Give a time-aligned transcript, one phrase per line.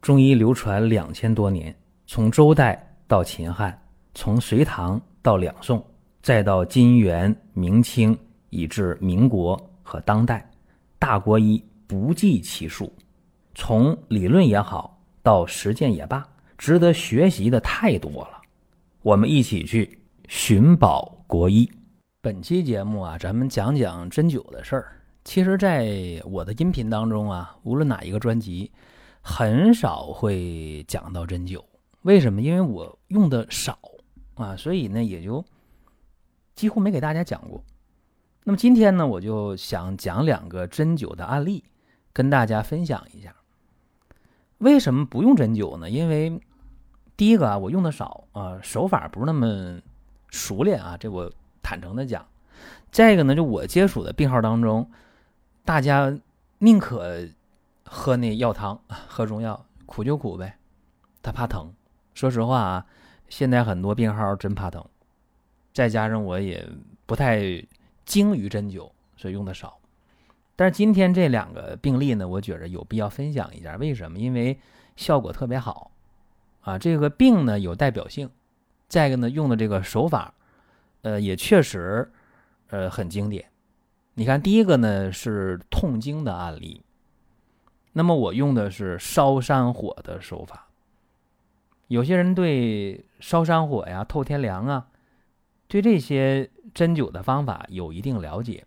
[0.00, 1.74] 中医流传两千多年，
[2.06, 3.78] 从周代到秦汉，
[4.14, 5.84] 从隋唐到两宋，
[6.22, 8.16] 再到金元明清，
[8.48, 10.48] 以至民国和当代，
[10.98, 12.90] 大国医不计其数。
[13.54, 16.26] 从理论也好，到实践也罢，
[16.56, 18.40] 值得学习的太多了。
[19.02, 19.98] 我们一起去
[20.28, 21.70] 寻宝国医。
[22.22, 24.92] 本期节目啊，咱们讲讲针灸的事儿。
[25.24, 28.70] 其实，在我的音频当中啊，无论哪一个专辑，
[29.20, 31.62] 很少会讲到针灸。
[32.02, 32.40] 为什么？
[32.40, 33.78] 因为我用的少
[34.34, 35.44] 啊，所以呢，也就
[36.54, 37.62] 几乎没给大家讲过。
[38.44, 41.62] 那么今天呢，我就想讲两个针灸的案例，
[42.12, 43.34] 跟大家分享一下。
[44.58, 45.90] 为什么不用针灸呢？
[45.90, 46.40] 因为
[47.16, 49.78] 第一个啊，我用的少啊，手法不是那么
[50.30, 51.30] 熟练啊，这我
[51.62, 52.26] 坦诚的讲。
[52.90, 54.90] 再一个呢，就我接触的病号当中。
[55.64, 56.18] 大家
[56.58, 57.28] 宁可
[57.92, 60.56] 喝那药汤，喝中药，苦就苦呗。
[61.20, 61.74] 他怕疼，
[62.14, 62.86] 说实话啊，
[63.28, 64.82] 现在很多病号真怕疼。
[65.72, 66.64] 再加上我也
[67.04, 67.40] 不太
[68.04, 69.76] 精于针灸，所以用的少。
[70.54, 73.74] 但是今天这两个病例呢，我觉着有必要分享一下。
[73.74, 74.20] 为什么？
[74.20, 74.56] 因为
[74.94, 75.90] 效果特别好
[76.60, 76.78] 啊。
[76.78, 78.30] 这个病呢有代表性，
[78.86, 80.32] 再一个呢用的这个手法，
[81.02, 82.08] 呃，也确实
[82.68, 83.50] 呃很经典。
[84.14, 86.84] 你看，第一个呢是痛经的案例，
[87.92, 90.68] 那么我用的是烧山火的手法。
[91.88, 94.86] 有些人对烧山火呀、透天凉啊，
[95.66, 98.64] 对这些针灸的方法有一定了解。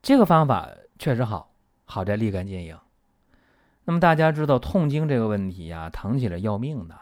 [0.00, 1.52] 这个方法确实好，
[1.84, 2.78] 好在立竿见影。
[3.84, 6.94] 那么大家知道痛经这个问题呀，疼起来要命的。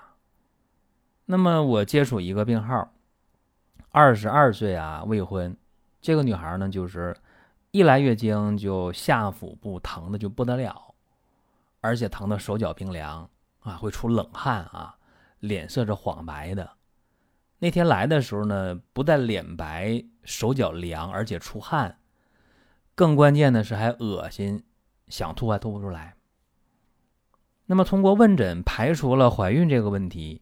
[1.27, 2.93] 那么我接触一个病号，
[3.91, 5.55] 二十二岁啊，未婚。
[6.01, 7.15] 这个女孩呢，就是
[7.77, 10.95] 一来月经就下腹部疼的就不得了，
[11.83, 13.29] 而且疼的手脚冰凉
[13.61, 14.97] 啊，会出冷汗啊，
[15.41, 16.70] 脸色是黄白的。
[17.59, 21.98] 那天来的时候呢，不但脸白、手脚凉，而且出汗，
[22.95, 24.65] 更关键的是还恶心，
[25.09, 26.17] 想吐还吐不出来。
[27.67, 30.41] 那么通过问诊排除了怀孕这个问题。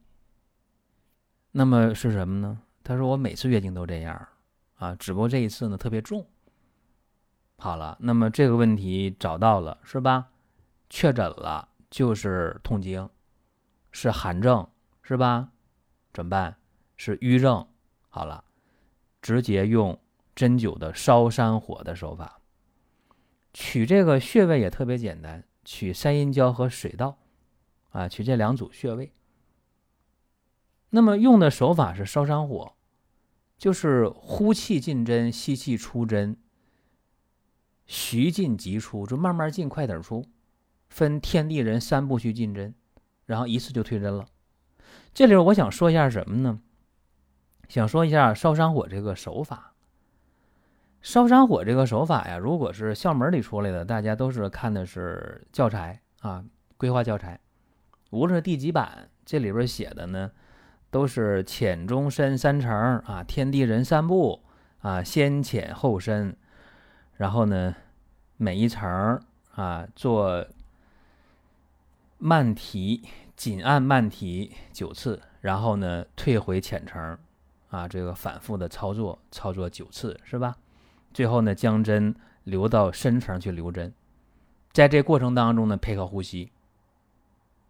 [1.51, 2.61] 那么是什么呢？
[2.85, 4.29] 她说我每次月经都这样。
[4.77, 6.25] 啊，只不过这一次呢特别重。
[7.57, 10.29] 好了，那么这个问题找到了是吧？
[10.91, 13.09] 确诊了就是痛经，
[13.91, 14.69] 是寒症
[15.03, 15.51] 是吧？
[16.13, 16.57] 怎么办？
[16.97, 17.67] 是瘀症。
[18.09, 18.45] 好了，
[19.23, 19.99] 直接用
[20.35, 22.41] 针灸的烧山火的手法，
[23.53, 27.19] 取这个穴位也特别简单，取三阴交和水道，
[27.91, 29.13] 啊，取这两组穴位。
[30.91, 32.75] 那么用的手法是烧山火。
[33.57, 36.37] 就是呼气进针，吸气出针，
[37.87, 40.25] 徐进即出，就慢慢进，快点出，
[40.89, 42.75] 分天地人三步去进针，
[43.27, 44.25] 然后一次就退针了。
[45.13, 46.61] 这里我想说一下什么呢？
[47.69, 49.73] 想说一下烧山火这个手法。
[51.01, 56.45] 烧山火这个手法呀，如果是校门里出来的，大家都是看的是教材啊，
[56.77, 57.41] 规划教材，
[58.11, 60.31] 无论是第几版，这里边写的呢。
[60.91, 64.45] 都是浅中深三层啊，天地人三步
[64.79, 66.37] 啊，先浅后深，
[67.17, 67.75] 然后呢，
[68.37, 69.21] 每一层
[69.55, 70.45] 啊做
[72.19, 73.03] 慢提，
[73.37, 77.19] 紧按慢提九次，然后呢退回浅层
[77.71, 80.57] 啊，这个反复的操作，操作九次是吧？
[81.13, 82.15] 最后呢将针
[82.45, 83.93] 留到深层去留针，
[84.73, 86.51] 在这过程当中呢配合呼吸，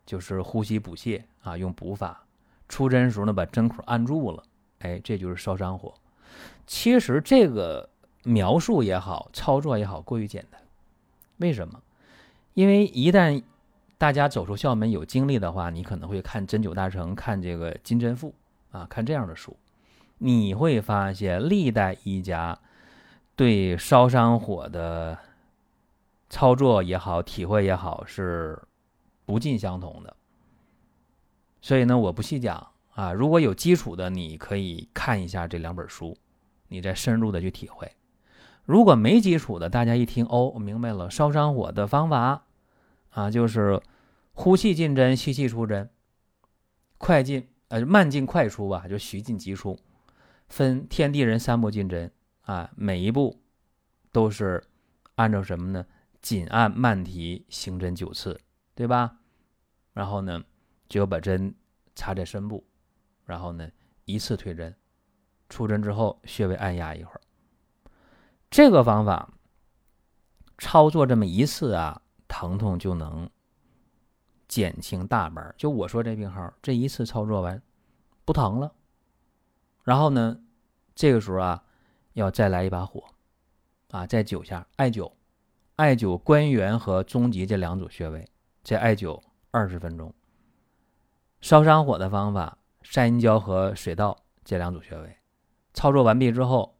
[0.06, 2.24] 就是呼吸补泻啊，用补法。
[2.66, 4.42] 出针时候呢，把针口按住了，
[4.78, 5.92] 哎，这就是烧山火。
[6.66, 7.88] 其实这个
[8.24, 10.60] 描述也好，操作也好，过于简单。
[11.36, 11.80] 为什么？
[12.54, 13.42] 因为一旦
[13.98, 18.34] 大家走出校门有经历的话，你可能会看《针灸大成》，看这个《金针赋》
[18.78, 19.56] 啊，看这样的书，
[20.18, 22.58] 你会发现历代医家
[23.36, 25.18] 对烧山火的
[26.30, 28.60] 操作也好，体会也好，是
[29.24, 30.16] 不尽相同的。
[31.60, 33.12] 所以呢，我不细讲啊。
[33.12, 36.16] 如果有基础的，你可以看一下这两本书，
[36.68, 37.90] 你再深入的去体会。
[38.64, 42.46] 如果没基础的，大家一听哦，我明白了，烧山火的方法
[43.10, 43.80] 啊，就是
[44.32, 45.90] 呼气进针，吸气出针，
[46.98, 49.78] 快进呃慢进快出吧，就徐进急出，
[50.48, 52.10] 分天地人三步进针
[52.42, 53.40] 啊，每一步
[54.10, 54.64] 都是
[55.16, 55.86] 按照什么呢？
[56.20, 58.40] 紧按慢提行针九次，
[58.74, 59.18] 对吧？
[59.92, 60.42] 然后呢？
[60.86, 61.52] 就把针
[61.96, 62.62] 插在身部，
[63.24, 63.68] 然后呢，
[64.04, 64.72] 一次推针，
[65.48, 67.20] 出针之后穴位按压一会儿。
[68.54, 69.30] 这个方法
[70.58, 73.28] 操作这么一次啊，疼痛就能
[74.46, 75.52] 减轻大半。
[75.58, 77.60] 就我说这病号，这一次操作完
[78.24, 78.72] 不疼了，
[79.82, 80.40] 然后呢，
[80.94, 81.64] 这个时候啊，
[82.12, 83.02] 要再来一把火，
[83.90, 85.10] 啊，再灸下艾灸，
[85.74, 88.24] 艾灸关元和中极这两组穴位，
[88.62, 90.14] 再艾灸二十分钟。
[91.40, 95.16] 烧伤火的方法，晒阴交和水道这两组穴位，
[95.72, 96.73] 操作完毕之后，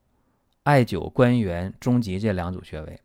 [0.64, 3.00] 艾灸关元、中极这两组穴位，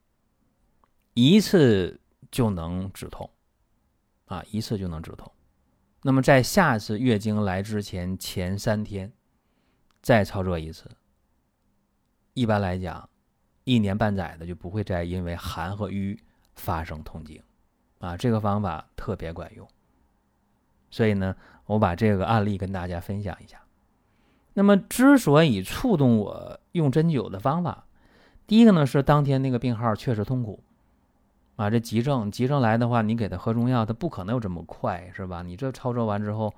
[1.14, 2.00] 一次
[2.32, 3.30] 就能止痛，
[4.26, 5.30] 啊，一次就能止痛。
[6.02, 9.12] 那么在下次月经来之前前三天，
[10.02, 10.90] 再操作一次，
[12.34, 13.10] 一般来讲，
[13.66, 16.18] 一年半载的就不会再因为寒和瘀
[16.56, 17.44] 发生痛经，
[17.98, 19.68] 啊，这个方法特别管用。
[20.90, 21.36] 所以呢，
[21.66, 23.62] 我把这个案例跟大家分享一下。
[24.60, 27.86] 那么，之所以触动我用针灸的方法，
[28.46, 30.60] 第一个呢是当天那个病号确实痛苦
[31.56, 35.44] 啊，这急症急症来的话，你给他喝中药，他不可能有这么快，是吧？
[35.44, 36.54] 你这操作完之后，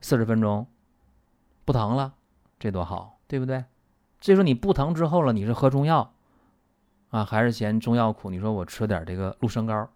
[0.00, 0.66] 四十分钟
[1.64, 2.14] 不疼了，
[2.58, 3.64] 这多好，对不对？
[4.20, 6.12] 所以说你不疼之后了，你是喝中药
[7.10, 8.28] 啊，还是嫌中药苦？
[8.28, 9.88] 你说我吃点这个鹿参膏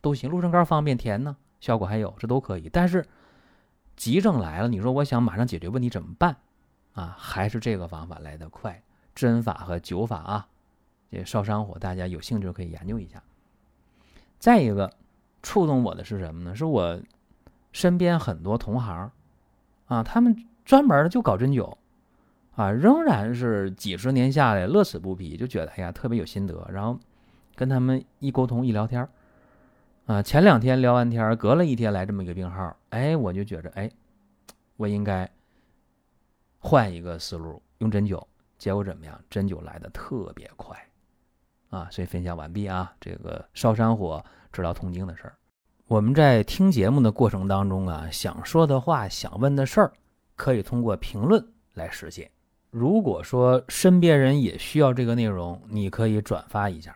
[0.00, 1.36] 都行，鹿参膏方便甜呢。
[1.58, 2.70] 效果还有，这都可以。
[2.72, 3.04] 但是
[3.96, 6.36] 急症来了，你说我想马上解决问题怎么办？
[6.94, 8.82] 啊，还是这个方法来得快，
[9.14, 10.48] 针法和灸法啊。
[11.10, 13.22] 这烧伤火，大家有兴趣可以研究一下。
[14.38, 14.92] 再一个，
[15.42, 16.54] 触动我的是什么呢？
[16.56, 17.00] 是我
[17.72, 19.10] 身边很多同行
[19.86, 21.76] 啊，他们专门的就搞针灸
[22.56, 26.66] 啊，仍然是几十年下来乐此不疲，就觉得哎呀特别有心得。
[26.70, 26.98] 然后
[27.54, 29.08] 跟他们一沟通一聊天
[30.06, 33.90] 啊，前两天聊完天隔了一天来这么一个病号，哎，我就觉着，哎，
[34.76, 35.30] 我应该
[36.58, 38.22] 换一个思路，用针灸，
[38.58, 39.18] 结果怎么样？
[39.30, 40.76] 针灸来的特别快，
[41.70, 44.22] 啊，所以分享完毕啊，这个烧山火
[44.52, 45.38] 治疗痛经的事儿，
[45.86, 49.90] 我们在听节目的过程当中啊，想说的话、想问的事儿，
[50.36, 51.42] 可以通过评论
[51.72, 52.30] 来实现。
[52.70, 56.94] 如果说身边人也需要这个内容，你可以转发一下。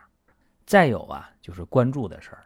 [0.67, 2.45] 再有啊，就是关注的事儿。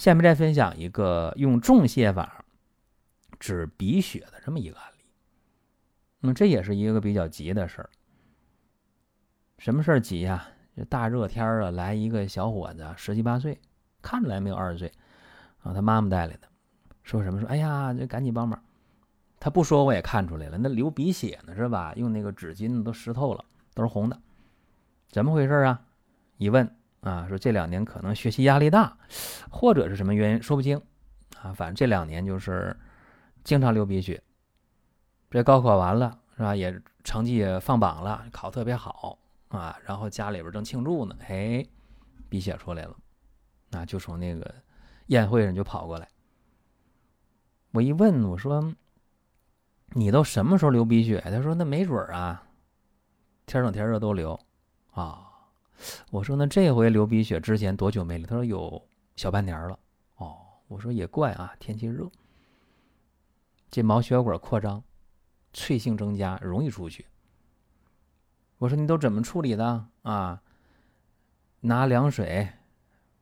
[0.00, 2.42] 下面再分享一个用重泻法
[3.38, 5.04] 治鼻血的这么一个案例。
[6.20, 7.90] 那么这也是一个比较急的事儿。
[9.58, 10.48] 什么事儿急呀？
[10.74, 13.60] 这大热天儿啊，来一个小伙子，十七八岁，
[14.00, 14.90] 看出来没有二十岁
[15.58, 15.74] 啊。
[15.74, 16.48] 他妈妈带来的，
[17.02, 17.46] 说什么说？
[17.50, 18.58] 哎呀，这赶紧帮忙。
[19.38, 21.92] 他不说我也看出来了，那流鼻血呢是吧？
[21.94, 23.44] 用那个纸巾都湿透了，
[23.74, 24.18] 都是红的，
[25.10, 25.82] 怎么回事啊？
[26.38, 26.74] 一问。
[27.00, 28.96] 啊，说这两年可能学习压力大，
[29.50, 30.80] 或者是什么原因说不清，
[31.40, 32.76] 啊，反正这两年就是
[33.42, 34.22] 经常流鼻血。
[35.30, 36.54] 这高考完了是吧？
[36.54, 39.18] 也成绩也放榜了，考特别好
[39.48, 39.78] 啊。
[39.84, 41.64] 然后家里边正庆祝呢，哎，
[42.28, 42.96] 鼻血出来了，
[43.70, 44.54] 啊，就从那个
[45.06, 46.08] 宴会上就跑过来。
[47.70, 48.74] 我一问，我说
[49.92, 51.20] 你都什么时候流鼻血？
[51.20, 52.42] 他说那没准啊，
[53.46, 54.38] 天冷天热都流
[54.90, 55.29] 啊。
[56.10, 58.26] 我说那这回流鼻血之前多久没流？
[58.26, 59.78] 他说有小半年了。
[60.16, 62.10] 哦，我说也怪啊，天气热，
[63.70, 64.82] 这毛血管扩张，
[65.52, 67.04] 脆性增加，容易出血。
[68.58, 70.42] 我说你都怎么处理的啊？
[71.60, 72.48] 拿凉水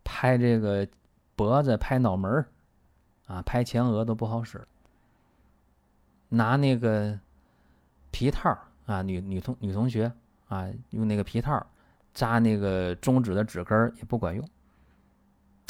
[0.03, 0.88] 拍这个
[1.37, 2.45] 脖子，拍脑门
[3.27, 4.67] 啊，拍前额都不好使。
[6.29, 7.19] 拿那个
[8.11, 10.12] 皮套啊，女女同女同学
[10.49, 11.65] 啊，用那个皮套。
[12.19, 14.45] 扎那个中指的指根也不管用。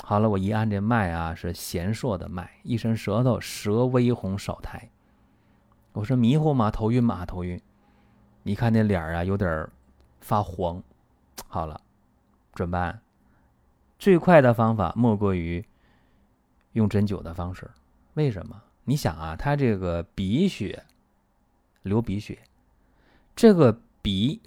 [0.03, 4.89] 好了，我一按这脉啊，是弦硕的脉，一伸舌头，舌微红少苔。
[5.93, 6.71] 我说迷糊吗？
[6.71, 7.27] 头晕吗？
[7.27, 7.61] 头晕。
[8.45, 9.69] 你看那脸啊，有点
[10.23, 10.83] 发黄。
[11.49, 11.79] 好了，
[12.55, 13.03] 怎么办？
[13.99, 15.63] 最快的方法莫过于
[16.73, 17.71] 用针灸的方式。
[18.15, 18.63] 为什么？
[18.85, 20.83] 你想啊，他这个鼻血
[21.83, 22.39] 流鼻血，
[23.37, 24.41] 这个鼻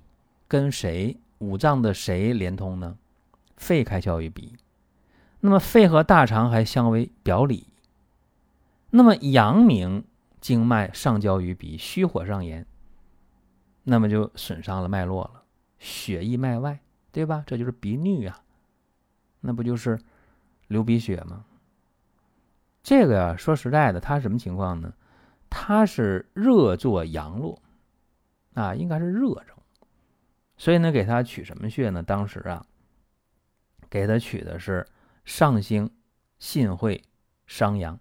[0.47, 1.15] 跟谁？
[1.41, 2.97] 五脏的谁连通呢？
[3.57, 4.55] 肺开窍于鼻，
[5.39, 7.67] 那么肺和大肠还相为表里。
[8.91, 10.03] 那么阳明
[10.39, 12.65] 经脉上交于鼻，虚火上炎，
[13.83, 15.43] 那么就损伤了脉络了，
[15.79, 16.79] 血溢脉外，
[17.11, 17.43] 对吧？
[17.47, 18.43] 这就是鼻衄啊，
[19.39, 19.99] 那不就是
[20.67, 21.45] 流鼻血吗？
[22.83, 24.93] 这个呀，说实在的，它什么情况呢？
[25.49, 27.59] 它是热作阳络，
[28.53, 29.55] 啊，应该是热症，
[30.61, 32.03] 所以呢，给他取什么穴呢？
[32.03, 32.63] 当时啊，
[33.89, 34.85] 给他取的是
[35.25, 35.89] 上星、
[36.37, 37.03] 信会、
[37.47, 37.99] 商阳，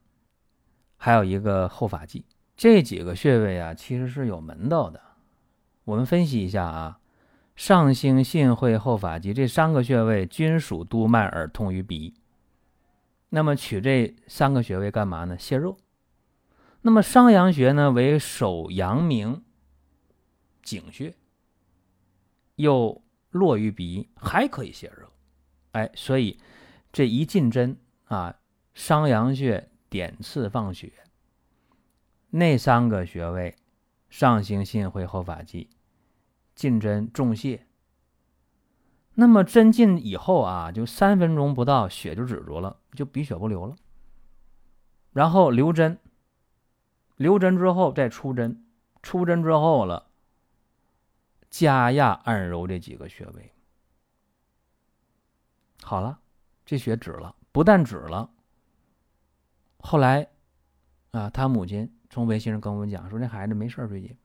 [0.99, 2.27] 还有一个后发际，
[2.59, 5.01] 这几个穴位啊，其实是有门道的。
[5.85, 7.01] 我们分析一下啊，
[7.57, 12.13] 上星、信会、后发际这三个穴位均属督脉而通于鼻。
[13.31, 15.39] 那么取这三个穴位干嘛呢？
[15.39, 15.75] 泄热。
[16.83, 19.43] 那么商阳穴呢，为手阳明
[20.63, 21.15] 井穴，
[22.61, 25.11] 又落于鼻，还可以泄热。
[25.73, 26.39] 哎，所以
[26.93, 28.37] 这一进针啊，
[28.75, 30.93] 商阳穴点刺放血，
[32.31, 33.57] 那三个穴位
[34.09, 35.71] 上行信会后发际
[36.55, 37.61] 进针重泻。
[39.15, 43.77] 那么针进以后啊，就三分钟不到，血就止住了，就鼻血不流了。
[45.13, 45.99] 然后留针。
[47.17, 48.65] 留针之后再出针，
[49.03, 50.10] 出针之后了，
[51.51, 53.53] 加压按揉这几个穴位，
[55.83, 56.19] 好了，
[56.65, 58.31] 这血止了，不但止了。
[59.81, 60.27] 后来，
[61.11, 64.17] 啊，他母亲从微信上跟我们讲说，这孩子没事最近，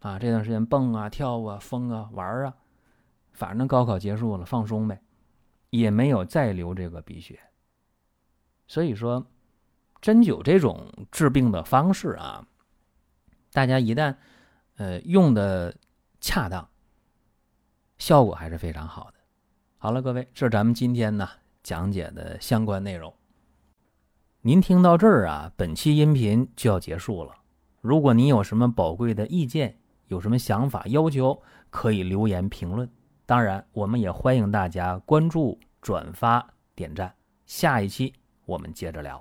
[0.00, 2.54] 啊，这段时间蹦啊、跳啊、疯啊、玩啊，
[3.32, 5.00] 反正高考结束了，放松呗，
[5.70, 7.40] 也没有再流这个鼻血。
[8.66, 9.26] 所以说。
[10.00, 12.48] 针灸这种治病的方式啊，
[13.52, 14.16] 大家一旦
[14.76, 15.76] 呃用的
[16.20, 16.68] 恰当，
[17.96, 19.14] 效果还是非常好的。
[19.78, 21.28] 好了，各位，这是咱们今天呢
[21.62, 23.12] 讲解的相关内容。
[24.42, 27.34] 您听到这儿啊，本期音频就要结束了。
[27.80, 32.86] 如果您有什么宝贵的意见，有什么想法要求，可以留言评论。
[33.24, 37.14] 当然，我们也欢迎大家关注、转发、点赞。
[37.46, 38.12] 下一期
[38.44, 39.20] 我们接着聊。